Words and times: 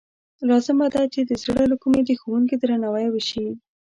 لازمه 0.49 0.85
ده 0.95 1.03
چې 1.13 1.21
د 1.29 1.31
زړه 1.43 1.63
له 1.71 1.75
کومې 1.83 2.01
د 2.05 2.09
ښوونکي 2.21 2.55
درناوی 2.57 3.07
وشي. 3.11 3.45